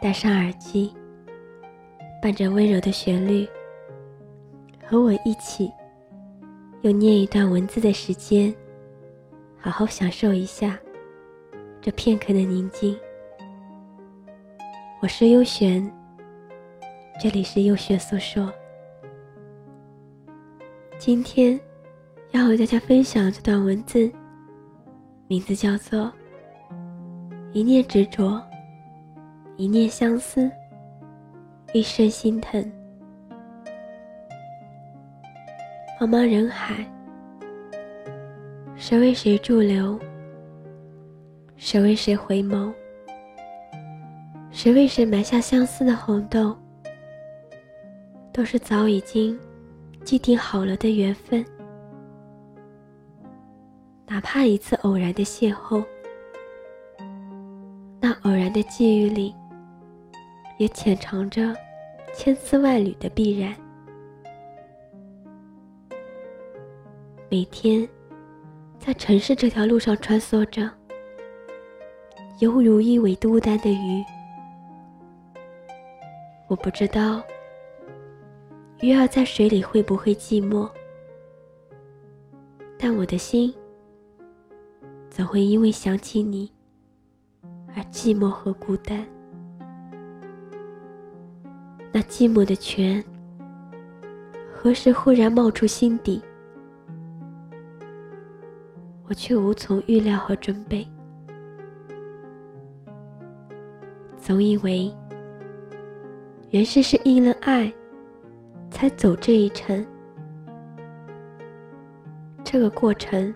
[0.00, 0.94] 戴上耳机，
[2.22, 3.48] 伴着温柔的旋律，
[4.86, 5.72] 和我一起
[6.82, 8.54] 用念一段文字的时间，
[9.58, 10.78] 好好享受一下
[11.80, 12.96] 这片刻的宁静。
[15.02, 15.92] 我是优璇，
[17.20, 18.52] 这里是优璇诉说，
[20.96, 21.58] 今天。
[22.32, 24.12] 要和大家分享这段文字，
[25.28, 26.12] 名字叫做
[27.54, 28.38] “一念执着，
[29.58, 30.48] 一念相思，
[31.72, 32.62] 一生心疼”。
[36.00, 36.86] 茫茫人海，
[38.76, 39.98] 谁为谁驻留？
[41.56, 42.72] 谁为谁回眸？
[44.52, 46.56] 谁为谁埋下相思的红豆？
[48.32, 49.36] 都是早已经
[50.04, 51.44] 既定好了的缘分。
[54.06, 55.84] 哪怕一次偶然的邂逅，
[58.00, 59.34] 那偶然的际遇里，
[60.58, 61.54] 也潜藏着
[62.14, 63.54] 千丝万缕的必然。
[67.30, 67.88] 每天
[68.78, 70.70] 在城市这条路上穿梭着，
[72.40, 74.04] 犹如一尾孤单的鱼。
[76.48, 77.22] 我不知道
[78.80, 80.68] 鱼儿在水里会不会寂寞，
[82.78, 83.54] 但我的心。
[85.10, 86.50] 怎会因为想起你
[87.74, 89.04] 而寂寞和孤单？
[91.98, 93.04] 那寂寞的泉，
[94.54, 96.22] 何时忽然冒出心底？
[99.08, 100.86] 我却无从预料和准备。
[104.16, 104.94] 总以为，
[106.50, 107.72] 原是是因了爱，
[108.70, 109.84] 才走这一程。
[112.44, 113.34] 这个过程。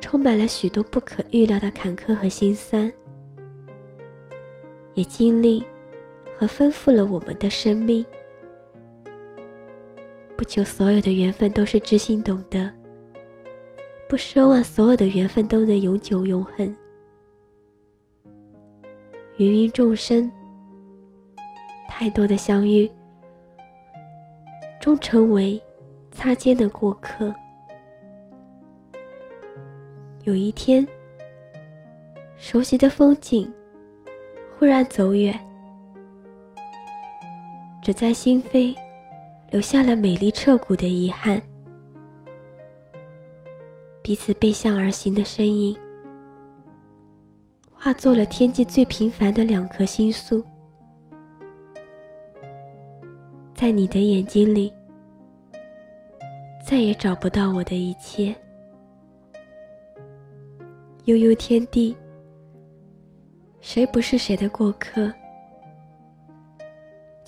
[0.00, 2.92] 充满了许多不可预料的坎坷和心酸，
[4.94, 5.64] 也经历
[6.40, 8.02] 和丰富了我们的生命。
[10.38, 12.72] 不求所有的缘分都是知心懂得，
[14.08, 16.74] 不奢望所有的缘分都能永久永恒。
[19.36, 20.32] 芸芸众生，
[21.86, 22.90] 太多的相遇，
[24.80, 25.62] 终成为
[26.10, 27.34] 擦肩的过客。
[30.24, 30.88] 有一天，
[32.38, 33.52] 熟悉的风景
[34.58, 35.38] 忽然走远，
[37.82, 38.76] 只在心扉
[39.50, 41.40] 留下了美丽彻骨的遗憾。
[44.02, 45.76] 彼此背向而行的身影，
[47.72, 50.44] 化作了天际最平凡的两颗星宿。
[53.54, 54.72] 在你的眼睛里，
[56.66, 58.34] 再也找不到我的一切。
[61.04, 61.96] 悠悠天地，
[63.60, 65.12] 谁不是谁的过客？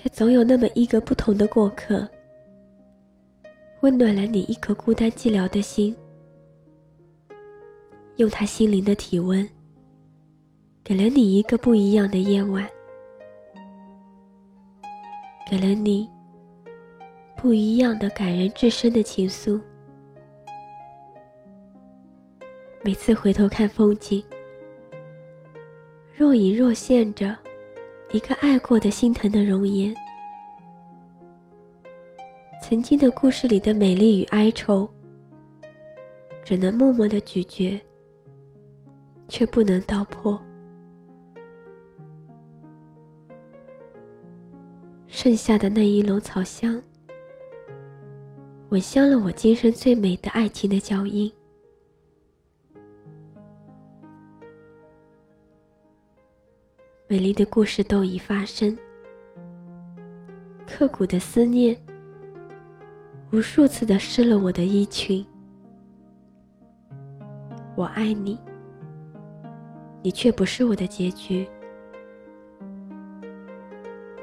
[0.00, 2.08] 却总有那么一个不同的过客，
[3.80, 5.92] 温暖了你一颗孤单寂寥的心，
[8.14, 9.44] 用他心灵的体温，
[10.84, 12.64] 给了你一个不一样的夜晚，
[15.50, 16.08] 给了你
[17.36, 19.60] 不一样的感人至深的情愫。
[22.84, 24.22] 每次回头看风景，
[26.14, 27.36] 若隐若现着
[28.10, 29.94] 一个爱过的心疼的容颜。
[32.62, 34.88] 曾经的故事里的美丽与哀愁，
[36.42, 37.78] 只能默默的咀嚼，
[39.28, 40.40] 却不能道破。
[45.06, 46.82] 剩下的那一笼草香，
[48.70, 51.30] 吻香了我今生最美的爱情的脚印。
[57.10, 58.76] 美丽的故事都已发生，
[60.66, 61.74] 刻骨的思念，
[63.32, 65.24] 无数次的湿了我的衣裙。
[67.74, 68.38] 我爱你，
[70.02, 71.48] 你却不是我的结局。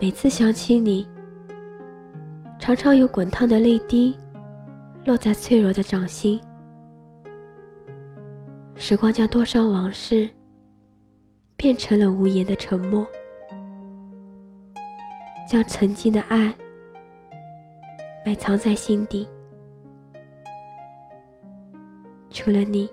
[0.00, 1.06] 每次想起你，
[2.58, 4.16] 常常有滚烫的泪滴
[5.04, 6.40] 落在脆弱的掌心。
[8.74, 10.26] 时光将多少往事。
[11.60, 13.06] 变成了无言的沉默。
[15.46, 16.54] 将曾经的爱
[18.24, 19.28] 埋藏在心底。
[22.30, 22.88] 除了你，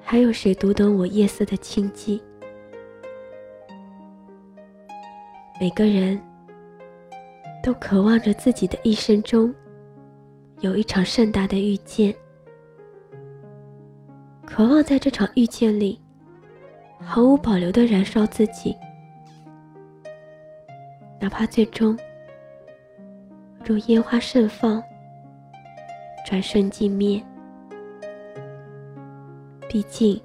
[0.00, 2.20] 还有谁读懂我夜色的清寂？
[5.60, 6.20] 每个人
[7.62, 9.54] 都渴望着自己的一生中
[10.58, 12.12] 有一场盛大的遇见，
[14.44, 16.00] 渴望在这场遇见里
[17.00, 18.76] 毫无保留的燃烧自己，
[21.20, 21.98] 哪怕最终
[23.64, 24.82] 如烟花盛放。
[26.26, 27.22] 转瞬即灭。
[29.66, 30.20] 毕竟，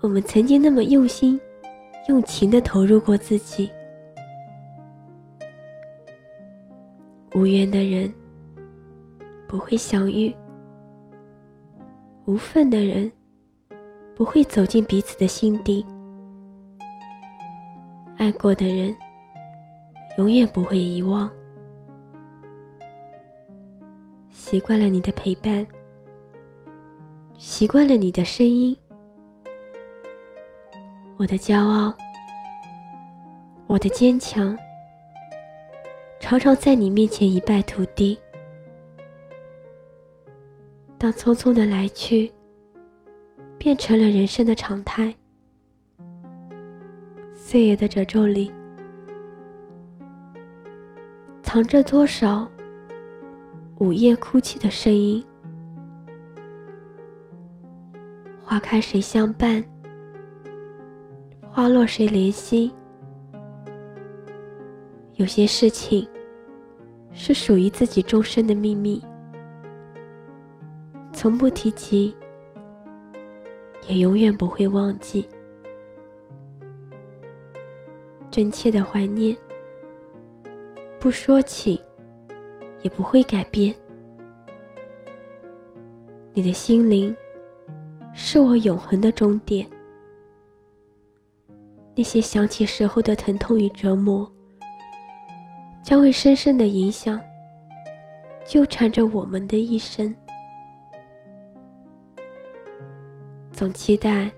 [0.00, 1.40] 我们曾经那么用心、
[2.08, 3.68] 用情的投入过自己。
[7.34, 8.12] 无缘的人
[9.48, 10.32] 不会相遇，
[12.26, 13.10] 无份的人
[14.14, 15.84] 不会走进彼此的心底。
[18.16, 18.96] 爱过的人
[20.18, 21.30] 永远不会遗忘。
[24.30, 25.66] 习惯了你的陪伴，
[27.36, 28.76] 习惯了你的声音，
[31.16, 31.92] 我的骄傲，
[33.66, 34.56] 我的坚强，
[36.20, 38.16] 常常在你面前一败涂地。
[40.98, 42.32] 当匆匆的来去
[43.64, 45.16] 变成了人生的常态，
[47.32, 48.52] 岁月的褶皱里，
[51.42, 52.46] 藏着多少？
[53.78, 55.24] 午夜哭泣的声音，
[58.42, 59.64] 花开谁相伴？
[61.48, 62.70] 花落谁怜惜？
[65.14, 66.06] 有些事情
[67.14, 69.02] 是属于自己终身的秘密，
[71.14, 72.14] 从不提及，
[73.88, 75.26] 也永远不会忘记。
[78.30, 79.36] 真切的怀念，
[80.98, 81.80] 不说起。
[82.84, 83.74] 也不会改变。
[86.34, 87.16] 你的心灵
[88.12, 89.66] 是我永恒的终点。
[91.94, 94.30] 那些想起时候的疼痛与折磨，
[95.82, 97.18] 将会深深的影响，
[98.44, 100.14] 纠缠着我们的一生。
[103.54, 104.28] 总期待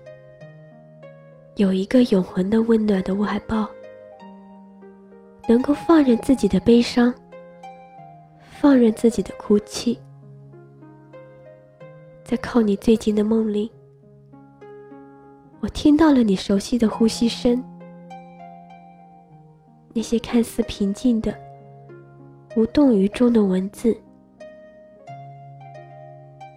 [1.55, 3.67] 有一个永恒的温暖的怀抱，
[5.49, 7.11] 能够放任自己的悲伤。
[8.59, 9.99] 放任自己的哭泣，
[12.23, 13.71] 在靠你最近的梦里，
[15.59, 17.63] 我听到了你熟悉的呼吸声。
[19.93, 21.35] 那些看似平静的、
[22.55, 23.95] 无动于衷的文字，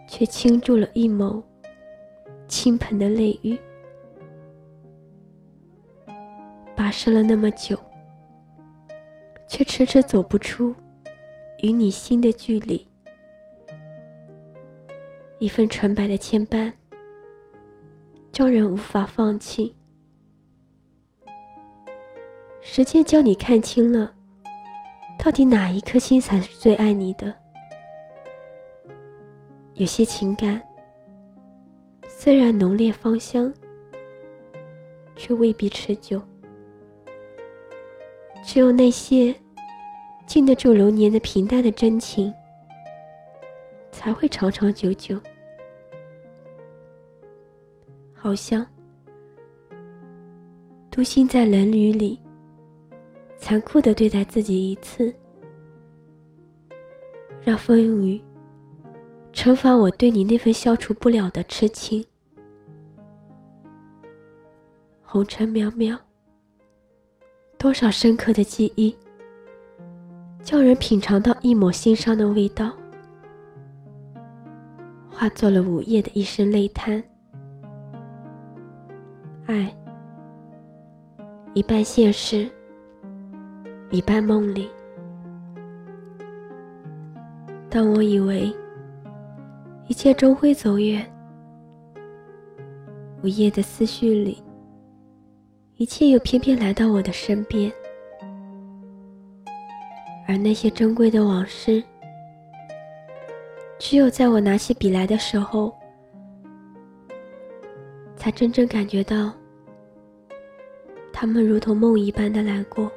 [0.07, 1.43] 却倾注了一眸
[2.51, 3.59] 倾盆的泪雨。
[6.77, 7.79] 跋涉了那么久，
[9.49, 10.75] 却迟迟走不出。
[11.63, 12.89] 与你心的距离，
[15.39, 16.73] 一份纯白的牵绊，
[18.33, 19.77] 叫人无法放弃。
[22.63, 24.15] 时间教你看清了，
[25.19, 27.35] 到底哪一颗心才是最爱你的？
[29.75, 30.63] 有些情感，
[32.23, 33.51] 虽然浓烈芳香，
[35.17, 36.21] 却未必持久。
[38.45, 39.35] 只有那些。
[40.27, 42.33] 经得住流年的平淡的真情，
[43.91, 45.19] 才会长长久久。
[48.15, 48.65] 好像
[50.89, 52.21] 独行在冷雨里，
[53.39, 55.13] 残酷的对待自己一次，
[57.43, 58.23] 让风雨
[59.33, 62.07] 惩罚我对你那份消除不了的痴情。
[65.13, 65.99] 红尘渺渺，
[67.59, 68.97] 多少深刻的记忆。
[70.41, 72.71] 叫人品尝到一抹心伤的味道，
[75.11, 77.03] 化作了午夜的一声泪叹。
[79.47, 79.77] 爱，
[81.55, 82.49] 一半现实，
[83.91, 84.71] 一半梦里。
[87.69, 88.55] 当我以为
[89.89, 91.05] 一切终会走远，
[93.25, 94.41] 午夜的思绪里，
[95.81, 97.73] 一切又偏偏来到我的身边。
[100.29, 101.83] 而那些珍贵的往事，
[103.79, 105.75] 只有在我拿起笔来的时候，
[108.15, 109.33] 才真正感觉到，
[111.15, 112.93] 他们如同梦一般的来过。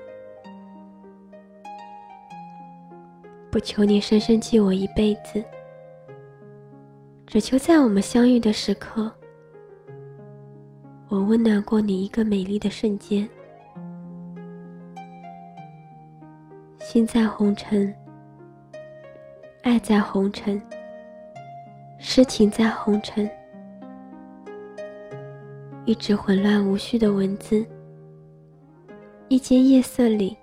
[3.49, 5.41] 不求你深深记我一辈子，
[7.25, 9.09] 只求在我们相遇的时刻，
[11.13, 13.29] 我温暖过你一个美丽的瞬间。
[16.79, 17.95] 心在红尘，
[19.61, 20.59] 爱在红尘，
[21.99, 23.29] 诗情在红尘，
[25.85, 27.63] 一纸混乱无序的文字，
[29.27, 30.35] 一间夜色里，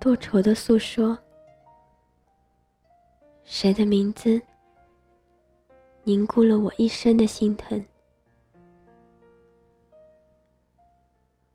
[0.00, 1.16] 多愁的诉说。
[3.44, 4.42] 谁的名字
[6.02, 7.80] 凝固了我一生的心疼？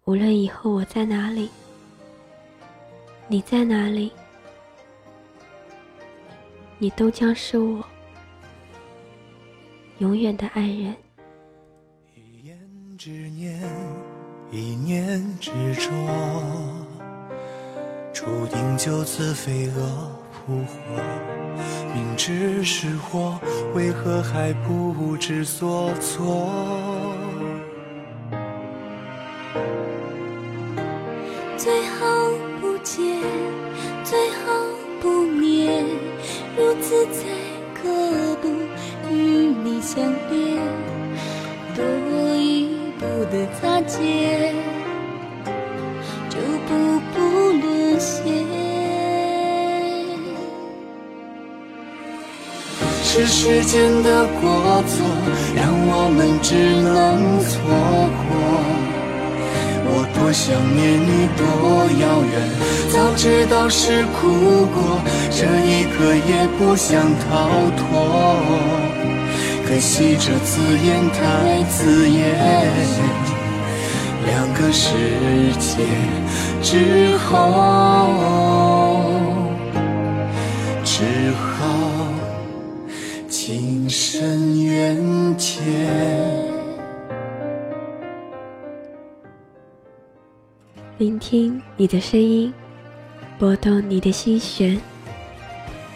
[0.09, 1.51] 无论以后我在哪里，
[3.27, 4.11] 你在哪里，
[6.79, 7.85] 你都将是我
[9.99, 10.95] 永远的爱人。
[12.15, 12.57] 一言
[12.97, 13.61] 之念，
[14.49, 15.91] 一念执着，
[18.11, 20.75] 注定就此飞蛾扑火。
[21.93, 23.39] 明知是祸，
[23.75, 27.08] 为何还不知所措？
[31.69, 31.99] 最好
[32.59, 33.05] 不见，
[34.03, 34.51] 最好
[34.99, 35.85] 不念，
[36.57, 37.21] 如此才
[37.75, 37.88] 可
[38.41, 38.49] 不
[39.13, 39.13] 与
[39.63, 40.57] 你相恋。
[41.75, 41.85] 多
[42.38, 44.55] 一步的擦肩，
[46.27, 47.19] 就步步
[47.61, 48.33] 沦陷。
[53.03, 55.05] 是时间的过错，
[55.55, 57.53] 让我们只能错
[58.25, 58.38] 过。
[60.29, 61.41] 我想念你，多
[62.00, 62.33] 遥远，
[62.93, 64.29] 早知道是苦
[64.67, 67.81] 果，这一刻也不想逃脱。
[69.65, 71.17] 可惜这字眼太
[71.71, 72.21] 刺眼，
[74.27, 74.93] 两个世
[75.57, 75.81] 界
[76.62, 77.33] 之后，
[80.83, 81.01] 只
[81.41, 81.57] 好。
[83.27, 84.95] 情深缘
[85.39, 85.63] 浅，
[91.00, 92.53] 聆听你的声音，
[93.38, 94.77] 拨动你的心弦，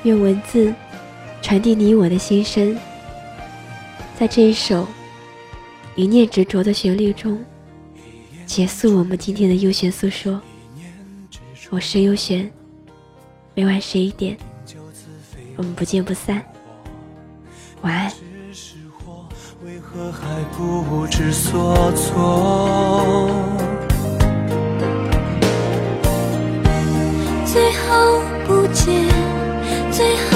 [0.04, 0.74] 用文字
[1.42, 2.74] 传递你我的心声。
[4.18, 4.88] 在这一首
[5.98, 7.38] 一念执着的旋律中，
[8.46, 10.42] 结束我们今天的悠闲诉说。
[11.70, 12.50] 我是悠闲，
[13.56, 14.38] 每晚十一点，
[15.58, 16.42] 我们不见不散。
[17.82, 18.10] 晚安。
[27.88, 27.92] 好
[28.48, 28.84] 不见，
[29.92, 30.32] 最好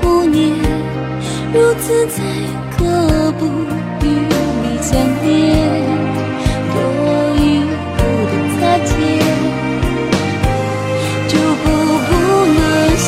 [0.00, 0.40] 不念，
[1.52, 2.22] 如此才
[2.76, 2.80] 可
[3.32, 3.42] 不
[4.04, 4.06] 与
[4.62, 4.90] 你相
[5.22, 5.26] 恋。
[6.72, 6.76] 多
[7.36, 7.40] 一
[7.96, 8.90] 步的擦肩，
[11.28, 11.32] 就
[11.62, 11.64] 步
[12.08, 12.10] 步
[12.56, 12.60] 沦
[12.96, 13.06] 陷。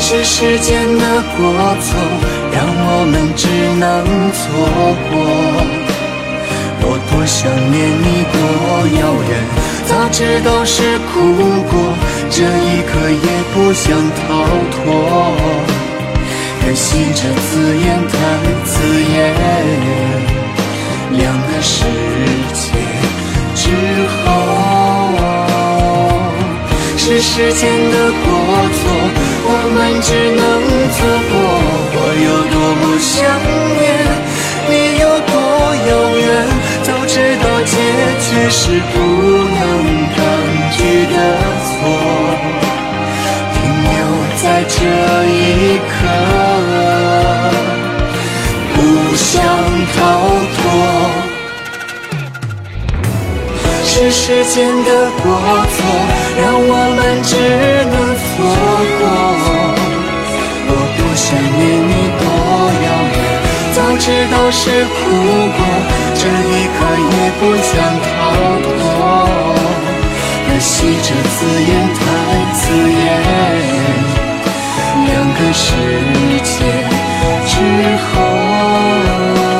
[0.00, 1.02] 是时间的
[1.36, 1.38] 过
[1.80, 1.86] 错，
[2.52, 3.42] 让我们只
[3.78, 3.84] 能
[4.32, 4.36] 错
[5.10, 5.12] 过。
[6.88, 7.36] 我多想
[7.72, 8.36] 念你，多
[9.00, 9.30] 遥远，
[9.86, 11.12] 早知道是苦
[11.70, 11.72] 果，
[12.28, 13.84] 这一刻也不想
[14.18, 14.24] 逃
[14.72, 14.76] 脱。
[16.60, 18.14] 可惜这字眼太
[18.64, 18.72] 刺
[19.14, 19.16] 眼，
[21.12, 21.74] 两个世
[22.52, 22.64] 界
[23.54, 23.62] 之
[24.10, 24.24] 后，
[26.98, 27.62] 是时间
[27.92, 28.26] 的过
[28.74, 28.78] 错。
[29.48, 30.42] 我们只能
[30.90, 30.98] 错
[31.30, 31.34] 过，
[31.94, 33.14] 我有多么想
[38.66, 39.62] 是不能
[40.16, 40.18] 抗
[40.72, 41.14] 拒的
[41.62, 41.70] 错，
[43.54, 43.56] 停
[43.86, 43.94] 留
[44.42, 44.74] 在这
[45.30, 45.38] 一
[45.86, 45.94] 刻，
[48.74, 48.76] 不
[49.14, 49.30] 想
[49.94, 49.96] 逃
[50.56, 50.58] 脱。
[53.84, 54.90] 是时间的
[55.22, 55.24] 过
[55.70, 55.78] 错，
[56.42, 57.30] 让我们只
[57.86, 58.26] 能错
[58.98, 59.00] 过。
[60.68, 62.24] 我多想念你，多
[62.82, 63.16] 遥远，
[63.76, 64.98] 早知道是苦
[65.56, 65.58] 果，
[66.26, 68.10] 这一刻也不想逃
[68.62, 68.68] 脱。
[70.48, 72.00] 可惜这字眼太
[72.52, 73.04] 刺眼
[75.06, 75.64] 两个世
[76.42, 76.54] 界
[77.46, 77.54] 之
[78.06, 79.55] 后。